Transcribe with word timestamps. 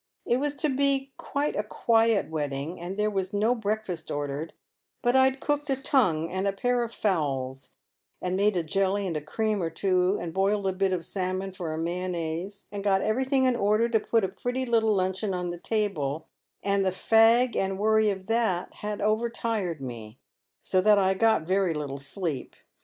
It 0.25 0.37
was 0.37 0.55
to 0.55 0.67
be 0.69 1.11
quite 1.17 1.55
a 1.55 1.61
quiet 1.61 2.27
wedding, 2.27 2.79
and 2.79 2.97
there 2.97 3.11
was 3.11 3.33
no 3.35 3.53
breakfast 3.53 4.09
ordered, 4.09 4.51
but 5.03 5.15
I'd 5.15 5.39
cooked 5.39 5.69
a 5.69 5.75
tongue 5.75 6.27
and 6.31 6.47
a 6.47 6.51
pair 6.51 6.81
of 6.81 6.91
fowls, 6.91 7.75
and 8.19 8.35
made 8.35 8.57
a 8.57 8.63
jelly 8.63 9.05
and 9.05 9.15
a 9.15 9.21
cream 9.21 9.61
or 9.61 9.69
two, 9.69 10.17
and 10.19 10.33
boiled 10.33 10.65
a 10.65 10.73
bit 10.73 10.91
of 10.91 11.05
salmon 11.05 11.51
for 11.51 11.71
a 11.71 11.77
mayonnaise, 11.77 12.65
and 12.71 12.83
got 12.83 13.03
everything 13.03 13.43
in 13.43 13.55
order 13.55 13.87
to 13.89 13.99
put 13.99 14.23
a 14.23 14.27
pretty 14.27 14.65
little 14.65 14.95
luncheon 14.95 15.35
on 15.35 15.51
the 15.51 15.59
table, 15.59 16.27
and 16.63 16.83
the 16.83 16.89
fag 16.89 17.55
and 17.55 17.77
worry 17.77 18.09
of 18.09 18.25
that 18.25 18.73
had 18.77 19.03
over 19.03 19.29
tired 19.29 19.81
me, 19.81 20.17
so 20.63 20.81
that 20.81 20.97
I 20.97 21.13
got 21.13 21.43
very 21.43 21.75
little 21.75 21.99
sleep. 21.99 22.55